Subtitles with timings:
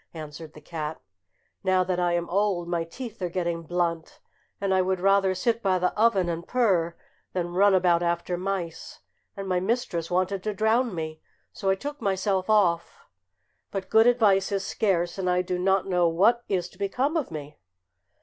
[0.15, 0.99] answered the cat.
[1.63, 4.19] "Now that I am old my teeth are getting blunt,
[4.59, 6.95] and I would rather sit by the oven and purr
[7.33, 9.01] than run about after mice,
[9.37, 11.21] and my mistress wanted to drown me;
[11.53, 13.03] so I took myself off;
[13.69, 17.29] but good advice is scarce, and I do not know what is to become of
[17.29, 17.59] me."